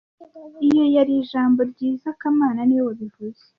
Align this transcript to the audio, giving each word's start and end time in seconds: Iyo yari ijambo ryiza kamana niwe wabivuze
Iyo 0.67 0.83
yari 0.95 1.13
ijambo 1.21 1.59
ryiza 1.71 2.07
kamana 2.19 2.59
niwe 2.65 2.83
wabivuze 2.87 3.41